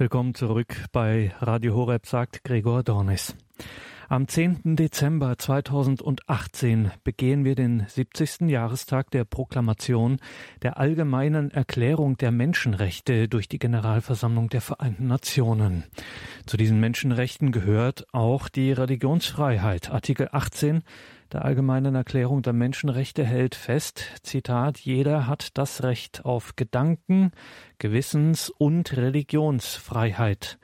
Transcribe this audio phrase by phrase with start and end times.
[0.00, 3.36] Willkommen zurück bei Radio Horeb, sagt Gregor Dornis.
[4.08, 4.74] Am 10.
[4.74, 8.48] Dezember 2018 begehen wir den 70.
[8.48, 10.16] Jahrestag der Proklamation
[10.62, 15.84] der Allgemeinen Erklärung der Menschenrechte durch die Generalversammlung der Vereinten Nationen.
[16.46, 19.90] Zu diesen Menschenrechten gehört auch die Religionsfreiheit.
[19.90, 20.82] Artikel 18
[21.32, 27.30] der Allgemeinen Erklärung der Menschenrechte hält fest, Zitat, jeder hat das Recht auf Gedanken,
[27.78, 30.58] Gewissens- und Religionsfreiheit.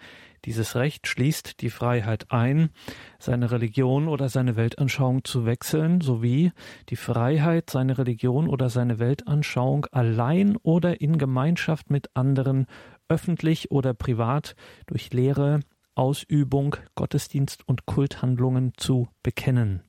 [0.45, 2.71] Dieses Recht schließt die Freiheit ein,
[3.19, 6.53] seine Religion oder seine Weltanschauung zu wechseln, sowie
[6.89, 12.67] die Freiheit, seine Religion oder seine Weltanschauung allein oder in Gemeinschaft mit anderen,
[13.09, 14.55] öffentlich oder privat,
[14.87, 15.61] durch Lehre,
[15.97, 19.86] Ausübung, Gottesdienst und Kulthandlungen zu bekennen.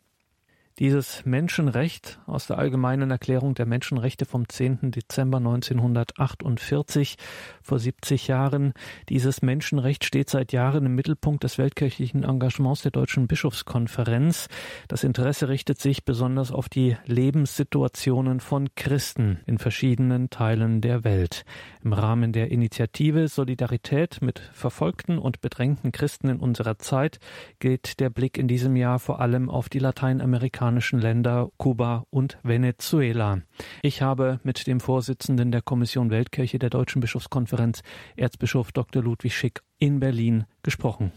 [0.79, 4.91] Dieses Menschenrecht aus der Allgemeinen Erklärung der Menschenrechte vom 10.
[4.91, 7.17] Dezember 1948,
[7.63, 8.73] vor 70 Jahren,
[9.09, 14.49] dieses Menschenrecht steht seit Jahren im Mittelpunkt des weltkirchlichen Engagements der Deutschen Bischofskonferenz.
[14.87, 21.43] Das Interesse richtet sich besonders auf die Lebenssituationen von Christen in verschiedenen Teilen der Welt.
[21.83, 27.17] Im Rahmen der Initiative Solidarität mit verfolgten und bedrängten Christen in unserer Zeit
[27.57, 32.37] geht der Blick in diesem Jahr vor allem auf die Lateinamerikaner afrikanischen Länder Kuba und
[32.43, 33.39] Venezuela.
[33.81, 37.83] Ich habe mit dem Vorsitzenden der Kommission Weltkirche der Deutschen Bischofskonferenz,
[38.17, 39.01] Erzbischof Dr.
[39.01, 41.13] Ludwig Schick, in Berlin gesprochen.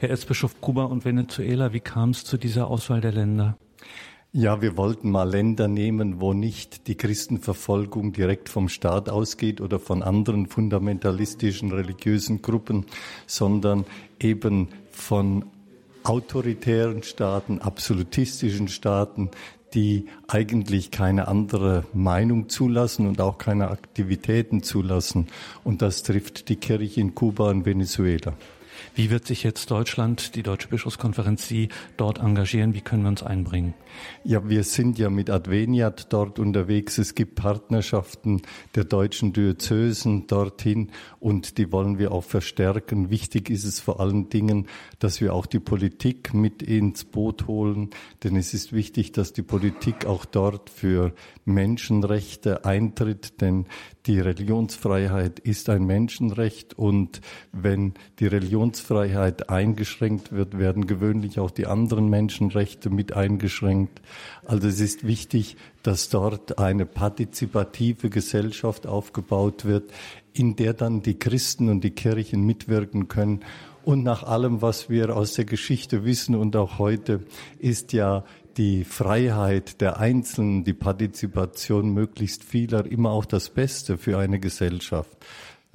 [0.00, 3.56] Herr Erzbischof Kuba und Venezuela, wie kam es zu dieser Auswahl der Länder?
[4.32, 9.78] Ja, wir wollten mal Länder nehmen, wo nicht die Christenverfolgung direkt vom Staat ausgeht oder
[9.78, 12.86] von anderen fundamentalistischen religiösen Gruppen,
[13.28, 13.84] sondern
[14.18, 15.44] eben von
[16.04, 19.30] autoritären Staaten, absolutistischen Staaten,
[19.74, 25.26] die eigentlich keine andere Meinung zulassen und auch keine Aktivitäten zulassen.
[25.64, 28.34] Und das trifft die Kirche in Kuba und Venezuela.
[28.94, 32.74] Wie wird sich jetzt Deutschland, die Deutsche Bischofskonferenz, Sie dort engagieren?
[32.74, 33.74] Wie können wir uns einbringen?
[34.24, 36.98] Ja, wir sind ja mit Adveniat dort unterwegs.
[36.98, 38.42] Es gibt Partnerschaften
[38.74, 40.90] der deutschen Diözesen dorthin
[41.20, 43.10] und die wollen wir auch verstärken.
[43.10, 44.66] Wichtig ist es vor allen Dingen,
[44.98, 47.90] dass wir auch die Politik mit ins Boot holen,
[48.22, 51.12] denn es ist wichtig, dass die Politik auch dort für
[51.44, 53.66] Menschenrechte eintritt, denn
[54.06, 57.20] die Religionsfreiheit ist ein Menschenrecht und
[57.52, 58.26] wenn die
[58.74, 64.00] Religionsfreiheit eingeschränkt wird, werden gewöhnlich auch die anderen Menschenrechte mit eingeschränkt.
[64.44, 69.92] Also es ist wichtig, dass dort eine partizipative Gesellschaft aufgebaut wird,
[70.32, 73.40] in der dann die Christen und die Kirchen mitwirken können
[73.84, 77.20] und nach allem, was wir aus der Geschichte wissen und auch heute,
[77.58, 78.24] ist ja
[78.56, 85.10] die Freiheit der Einzelnen, die Partizipation möglichst vieler immer auch das Beste für eine Gesellschaft.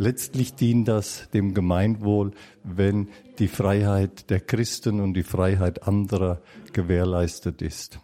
[0.01, 2.31] Letztlich dient das dem Gemeinwohl,
[2.63, 7.99] wenn die Freiheit der Christen und die Freiheit anderer gewährleistet ist.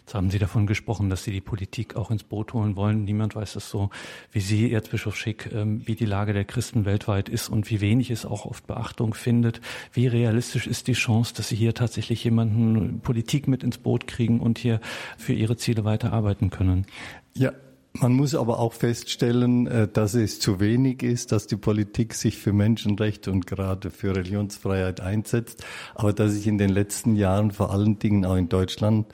[0.00, 3.04] Jetzt haben Sie davon gesprochen, dass Sie die Politik auch ins Boot holen wollen.
[3.04, 3.90] Niemand weiß es so
[4.32, 8.10] wie Sie, Erzbischof Schick, ähm, wie die Lage der Christen weltweit ist und wie wenig
[8.10, 9.60] es auch oft Beachtung findet.
[9.92, 14.40] Wie realistisch ist die Chance, dass Sie hier tatsächlich jemanden Politik mit ins Boot kriegen
[14.40, 14.80] und hier
[15.16, 16.86] für Ihre Ziele weiterarbeiten können?
[17.34, 17.52] Ja,
[18.00, 22.38] man muss aber auch feststellen, äh, dass es zu wenig ist, dass die Politik sich
[22.38, 25.64] für Menschenrechte und gerade für Religionsfreiheit einsetzt,
[25.94, 29.06] aber dass sich in den letzten Jahren vor allen Dingen auch in Deutschland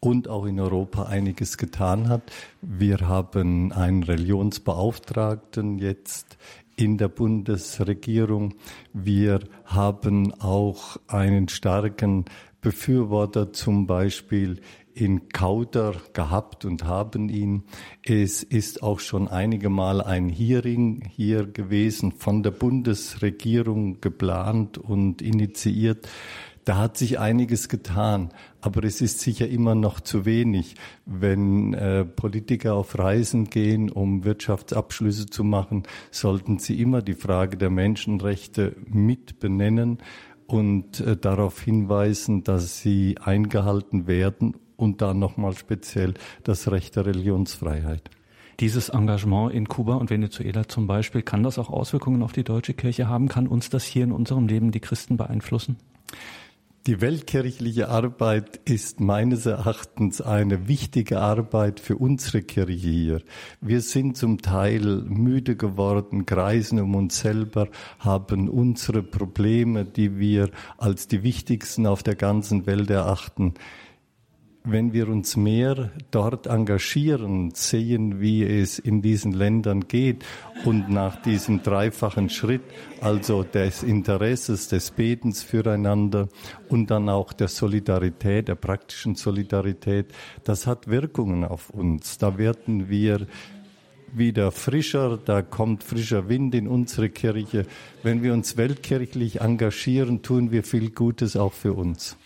[0.00, 2.22] und auch in Europa einiges getan hat.
[2.60, 6.38] Wir haben einen Religionsbeauftragten jetzt
[6.76, 8.54] in der Bundesregierung.
[8.92, 12.24] Wir haben auch einen starken
[12.60, 14.60] Befürworter zum Beispiel
[14.94, 17.64] in Kauder gehabt und haben ihn.
[18.04, 25.22] Es ist auch schon einige Mal ein Hearing hier gewesen, von der Bundesregierung geplant und
[25.22, 26.08] initiiert
[26.64, 28.30] da hat sich einiges getan,
[28.60, 30.76] aber es ist sicher immer noch zu wenig.
[31.06, 35.82] Wenn äh, Politiker auf Reisen gehen, um Wirtschaftsabschlüsse zu machen,
[36.12, 39.98] sollten sie immer die Frage der Menschenrechte mit benennen
[40.46, 47.06] und äh, darauf hinweisen, dass sie eingehalten werden und dann nochmal speziell das Recht der
[47.06, 48.10] Religionsfreiheit.
[48.58, 52.74] Dieses Engagement in Kuba und Venezuela zum Beispiel, kann das auch Auswirkungen auf die deutsche
[52.74, 53.28] Kirche haben?
[53.28, 55.76] Kann uns das hier in unserem Leben die Christen beeinflussen?
[56.88, 63.22] Die weltkirchliche Arbeit ist meines Erachtens eine wichtige Arbeit für unsere Kirche hier.
[63.60, 67.68] Wir sind zum Teil müde geworden, kreisen um uns selber,
[68.00, 73.54] haben unsere Probleme, die wir als die wichtigsten auf der ganzen Welt erachten.
[74.64, 80.24] Wenn wir uns mehr dort engagieren, sehen, wie es in diesen Ländern geht
[80.64, 82.62] und nach diesem dreifachen Schritt,
[83.00, 86.28] also des Interesses, des Betens füreinander
[86.68, 90.06] und dann auch der Solidarität, der praktischen Solidarität,
[90.44, 92.18] das hat Wirkungen auf uns.
[92.18, 93.26] Da werden wir
[94.14, 97.66] wieder frischer, da kommt frischer Wind in unsere Kirche.
[98.02, 102.16] Wenn wir uns weltkirchlich engagieren, tun wir viel Gutes auch für uns.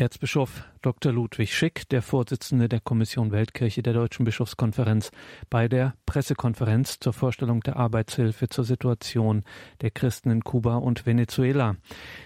[0.00, 1.12] Erzbischof Dr.
[1.12, 5.10] Ludwig Schick, der Vorsitzende der Kommission Weltkirche der Deutschen Bischofskonferenz,
[5.50, 9.44] bei der Pressekonferenz zur Vorstellung der Arbeitshilfe zur Situation
[9.82, 11.76] der Christen in Kuba und Venezuela.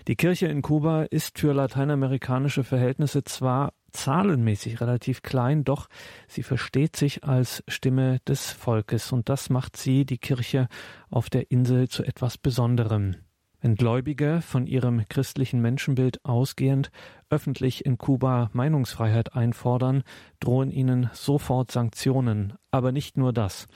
[0.07, 5.89] Die Kirche in Kuba ist für lateinamerikanische Verhältnisse zwar zahlenmäßig relativ klein, doch
[6.29, 10.69] sie versteht sich als Stimme des Volkes und das macht sie, die Kirche
[11.11, 13.17] auf der Insel, zu etwas Besonderem.
[13.65, 16.91] Wenn Gläubige von ihrem christlichen Menschenbild ausgehend
[17.31, 20.03] öffentlich in Kuba Meinungsfreiheit einfordern,
[20.39, 22.59] drohen ihnen sofort Sanktionen.
[22.71, 23.67] Aber nicht nur das.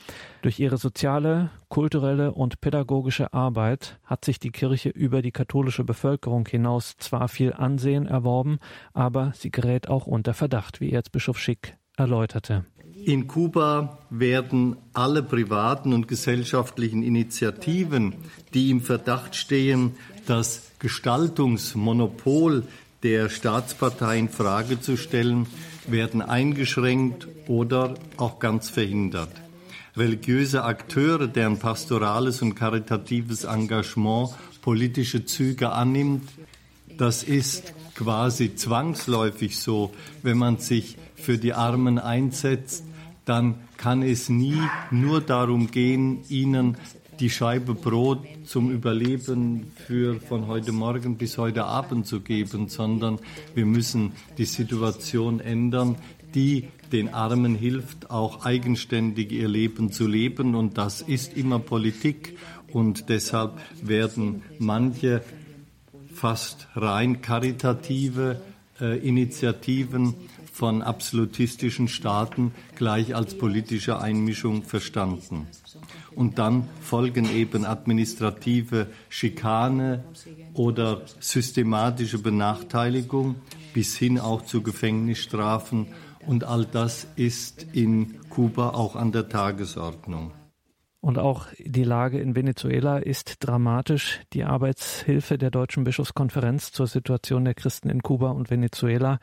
[0.43, 6.47] Durch ihre soziale, kulturelle und pädagogische Arbeit hat sich die Kirche über die katholische Bevölkerung
[6.47, 8.59] hinaus zwar viel Ansehen erworben,
[8.93, 12.67] aber sie gerät auch unter Verdacht, wie Erzbischof Schick erläuterte.
[13.05, 18.15] In Kuba werden alle privaten und gesellschaftlichen Initiativen,
[18.55, 19.93] die im Verdacht stehen,
[20.27, 22.65] das Gestaltungsmonopol
[23.03, 25.47] der Staatspartei in Frage zu stellen,
[25.87, 29.31] werden eingeschränkt oder auch ganz verhindert.
[29.97, 34.31] Religiöse Akteure, deren pastorales und karitatives Engagement
[34.61, 36.29] politische Züge annimmt,
[36.99, 39.93] das ist quasi zwangsläufig so,
[40.23, 42.85] wenn man sich für die Armen einsetzt,
[43.29, 44.61] dann kann es nie
[44.91, 46.77] nur darum gehen, ihnen
[47.21, 53.19] die Scheibe Brot zum Überleben für von heute Morgen bis heute Abend zu geben, sondern
[53.55, 55.97] wir müssen die Situation ändern,
[56.35, 60.55] die den Armen hilft, auch eigenständig ihr Leben zu leben.
[60.55, 62.39] Und das ist immer Politik.
[62.73, 65.23] Und deshalb werden manche
[66.13, 68.41] fast rein karitative
[68.81, 70.15] äh, Initiativen
[70.59, 75.47] von absolutistischen Staaten gleich als politische Einmischung verstanden.
[76.17, 80.03] Und dann folgen eben administrative Schikane
[80.55, 83.37] oder systematische Benachteiligung
[83.73, 85.87] bis hin auch zu Gefängnisstrafen.
[86.27, 90.33] Und all das ist in Kuba auch an der Tagesordnung.
[91.01, 94.19] Und auch die Lage in Venezuela ist dramatisch.
[94.33, 99.21] Die Arbeitshilfe der Deutschen Bischofskonferenz zur Situation der Christen in Kuba und Venezuela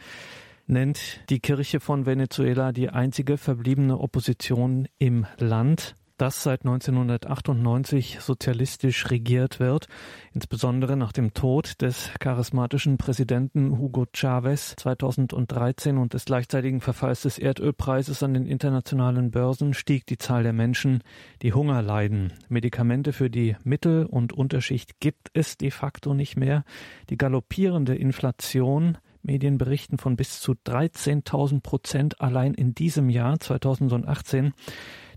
[0.68, 9.10] nennt die Kirche von Venezuela die einzige verbliebene Opposition im Land das seit 1998 sozialistisch
[9.10, 9.88] regiert wird,
[10.34, 17.38] insbesondere nach dem Tod des charismatischen Präsidenten Hugo Chavez 2013 und des gleichzeitigen Verfalls des
[17.38, 21.04] Erdölpreises an den internationalen Börsen stieg die Zahl der Menschen,
[21.42, 22.32] die Hunger leiden.
[22.48, 26.64] Medikamente für die Mittel- und Unterschicht gibt es de facto nicht mehr.
[27.10, 34.54] Die galoppierende Inflation Medien berichten von bis zu 13.000 Prozent allein in diesem Jahr 2018.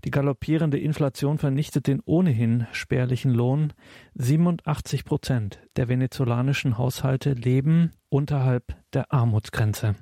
[0.05, 3.73] Die galoppierende Inflation vernichtet den ohnehin spärlichen Lohn.
[4.15, 9.95] 87 Prozent der venezolanischen Haushalte leben unterhalb der Armutsgrenze.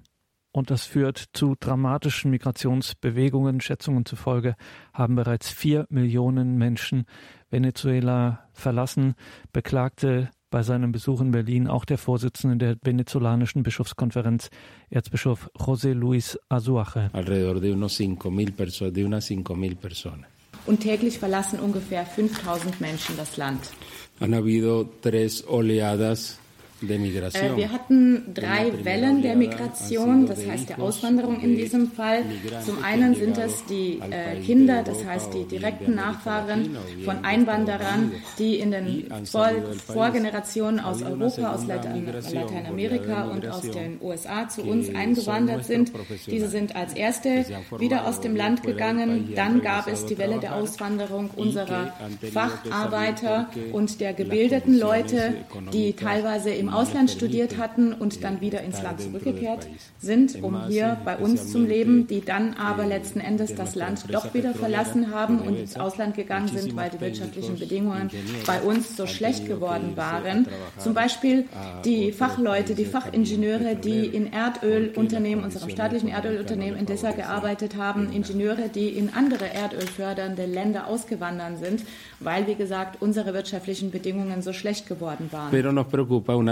[0.51, 3.61] Und das führt zu dramatischen Migrationsbewegungen.
[3.61, 4.55] Schätzungen zufolge
[4.91, 7.05] haben bereits vier Millionen Menschen
[7.49, 9.13] Venezuela verlassen,
[9.53, 14.49] beklagte bei seinem Besuch in Berlin auch der Vorsitzende der venezolanischen Bischofskonferenz,
[14.89, 17.09] Erzbischof José Luis Azuaje.
[17.13, 20.25] Alrededor de unos 5.000 personas, de unas 5.000 personas.
[20.65, 23.71] Und täglich verlassen ungefähr 5000 Menschen das Land.
[24.19, 26.39] Han habido tres oleadas
[26.81, 32.23] wir hatten drei Wellen der Migration, das heißt der Auswanderung in diesem Fall.
[32.65, 38.59] Zum einen sind es die äh, Kinder, das heißt die direkten Nachfahren von Einwanderern, die
[38.59, 39.49] in den Vor
[39.87, 45.91] Vorgenerationen aus Europa, aus Lateinamerika und aus den USA zu uns eingewandert sind.
[46.27, 47.45] Diese sind als erste
[47.79, 49.33] wieder aus dem Land gegangen.
[49.35, 51.93] Dann gab es die Welle der Auswanderung unserer
[52.31, 55.33] Facharbeiter und der gebildeten Leute,
[55.73, 59.67] die teilweise im im Ausland studiert hatten und dann wieder ins Land zurückgekehrt
[59.99, 64.33] sind, um hier bei uns zu leben, die dann aber letzten Endes das Land doch
[64.33, 68.09] wieder verlassen haben und ins Ausland gegangen sind, weil die wirtschaftlichen Bedingungen
[68.45, 70.47] bei uns so schlecht geworden waren.
[70.77, 71.45] Zum Beispiel
[71.85, 78.67] die Fachleute, die Fachingenieure, die in Erdölunternehmen, unserem staatlichen Erdölunternehmen in Dessa gearbeitet haben, Ingenieure,
[78.67, 81.83] die in andere erdölfördernde Länder ausgewandert sind,
[82.19, 85.51] weil, wie gesagt, unsere wirtschaftlichen Bedingungen so schlecht geworden waren.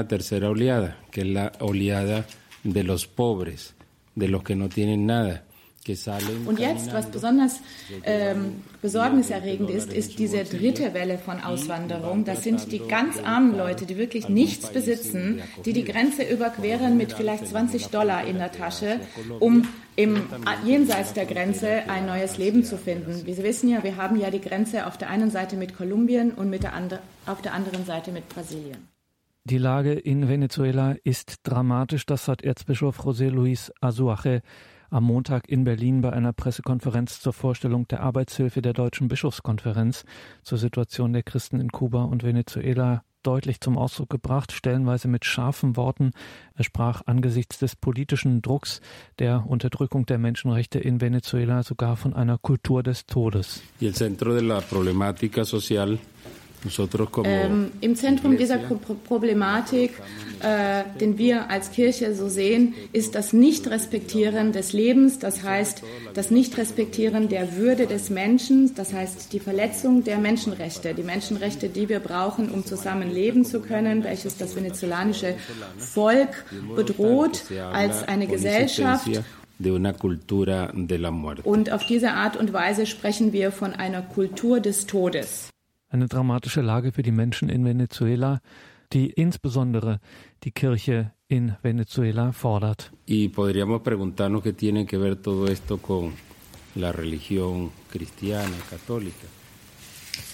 [0.07, 2.25] Tercera oleada, que es la oleada
[2.63, 3.75] de los pobres
[4.15, 5.43] de los que no tienen nada.
[6.47, 7.59] Und jetzt, was besonders
[8.03, 12.25] ähm, besorgniserregend ist, ist diese dritte Welle von Auswanderung.
[12.25, 17.13] Das sind die ganz armen Leute, die wirklich nichts besitzen, die die Grenze überqueren mit
[17.13, 19.00] vielleicht 20 Dollar in der Tasche,
[19.39, 20.24] um im
[20.65, 23.21] jenseits der Grenze ein neues Leben zu finden.
[23.25, 26.31] Wie Sie wissen ja, wir haben ja die Grenze auf der einen Seite mit Kolumbien
[26.31, 28.95] und der andre, auf der anderen Seite mit Brasilien.
[29.48, 34.42] Die Lage in Venezuela ist dramatisch, das hat Erzbischof José Luis Azuaje
[34.90, 40.04] am Montag in Berlin bei einer Pressekonferenz zur Vorstellung der Arbeitshilfe der Deutschen Bischofskonferenz
[40.42, 45.78] zur Situation der Christen in Kuba und Venezuela deutlich zum Ausdruck gebracht, stellenweise mit scharfen
[45.78, 46.14] Worten.
[46.56, 48.82] Er sprach angesichts des politischen Drucks
[49.20, 53.62] der Unterdrückung der Menschenrechte in Venezuela sogar von einer Kultur des Todes.
[53.80, 56.00] Y el centro de la problemática social
[57.24, 59.91] ähm, Im Zentrum dieser Problematik,
[60.41, 66.31] äh, den wir als Kirche so sehen, ist das Nicht-Respektieren des Lebens, das heißt das
[66.31, 72.00] Nicht-Respektieren der Würde des Menschen, das heißt die Verletzung der Menschenrechte, die Menschenrechte, die wir
[72.00, 75.36] brauchen, um zusammen leben zu können, welches das venezolanische
[75.77, 76.45] Volk
[76.75, 79.10] bedroht als eine Gesellschaft.
[81.43, 85.50] Und auf diese Art und Weise sprechen wir von einer Kultur des Todes
[85.96, 88.42] eine dramatische Lage für die Menschen in Venezuela,
[88.92, 90.00] die insbesondere
[90.44, 92.92] die Kirche in Venezuela fordert.
[93.08, 96.14] Y podríamos preguntarnos qué tiene que ver todo esto con
[96.75, 99.28] la religión cristiana, católica.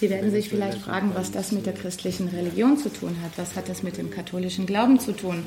[0.00, 3.32] Sie werden sich vielleicht fragen, was das mit der christlichen Religion zu tun hat.
[3.36, 5.44] Was hat das mit dem katholischen Glauben zu tun?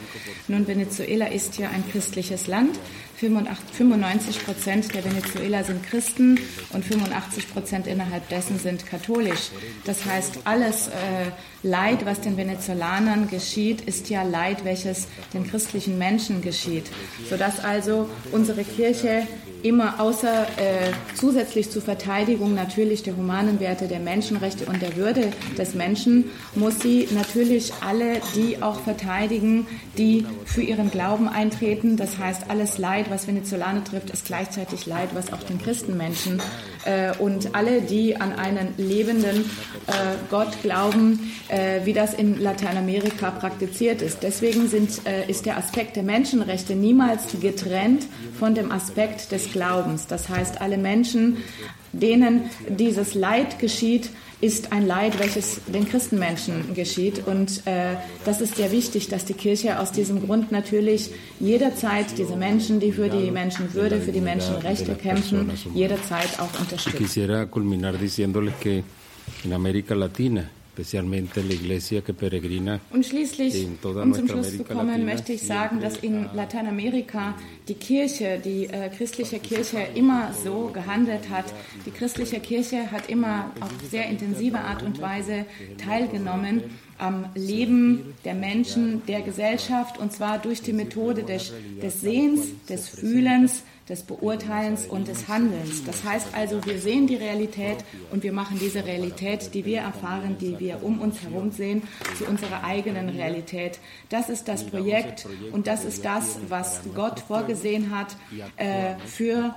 [0.48, 2.80] Nun, Venezuela ist ja ein christliches Land.
[3.18, 6.39] 95 Prozent der Venezuela sind Christen
[6.72, 9.51] und 85 Prozent innerhalb dessen sind katholisch.
[9.86, 10.92] Das heißt, alles äh,
[11.66, 16.86] Leid, was den Venezolanern geschieht, ist ja Leid, welches den christlichen Menschen geschieht.
[17.28, 19.24] Sodass also unsere Kirche
[19.66, 25.32] immer außer äh, zusätzlich zur Verteidigung natürlich der humanen Werte, der Menschenrechte und der Würde
[25.58, 29.66] des Menschen, muss sie natürlich alle die auch verteidigen,
[29.98, 31.98] die für ihren Glauben eintreten.
[31.98, 36.40] Das heißt, alles Leid, was Venezolaner trifft, ist gleichzeitig Leid, was auch den Christenmenschen
[36.86, 39.46] äh, und alle, die an einen lebenden
[39.88, 39.92] äh,
[40.30, 41.32] Gott glauben,
[41.84, 44.24] wie das in Lateinamerika praktiziert ist.
[44.24, 48.08] Deswegen sind, äh, ist der Aspekt der Menschenrechte niemals getrennt
[48.40, 50.08] von dem Aspekt des Glaubens.
[50.08, 51.38] Das heißt, alle Menschen,
[51.94, 54.10] denen dieses Leid geschieht,
[54.42, 57.26] ist ein Leid, welches den Christenmenschen geschieht.
[57.26, 57.96] Und äh,
[58.26, 62.92] das ist sehr wichtig, dass die Kirche aus diesem Grund natürlich jederzeit diese Menschen, die
[62.92, 66.98] für die Menschenwürde, für die Menschenrechte kämpfen, jederzeit auch unterstützt.
[66.98, 68.84] Quisiera culminar diciéndoles que
[69.44, 70.44] en América Latina
[72.91, 77.36] und schließlich, um zum Schluss zu kommen, möchte ich sagen, dass in Lateinamerika
[77.67, 81.46] die Kirche, die äh, christliche Kirche immer so gehandelt hat.
[81.86, 85.46] Die christliche Kirche hat immer auf sehr intensive Art und Weise
[85.77, 86.63] teilgenommen
[86.98, 91.51] am Leben der Menschen, der Gesellschaft, und zwar durch die Methode des,
[91.82, 95.84] des Sehens, des Fühlens, des Beurteilens und des Handelns.
[95.84, 97.77] Das heißt also, wir sehen die Realität
[98.12, 101.84] und wir machen diese Realität, die wir erfahren, die wir um uns herum sehen,
[102.18, 103.80] zu unserer eigenen Realität.
[104.10, 108.15] Das ist das Projekt und das ist das, was Gott vorgesehen hat
[108.58, 109.54] äh, für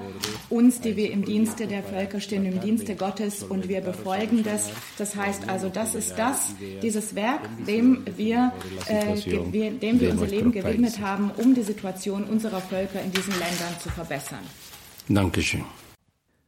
[0.50, 4.70] uns, die wir im Dienste der Völker stehen, im Dienste Gottes und wir befolgen das.
[4.98, 8.52] Das heißt also, das ist das, dieses Werk, dem wir,
[8.88, 13.74] äh, dem wir unser Leben gewidmet haben, um die Situation unserer Völker in diesen Ländern
[13.82, 14.44] zu verbessern verbessern.
[15.08, 15.64] Dankeschön.